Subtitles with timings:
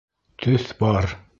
[0.45, 1.11] Төҫ бар.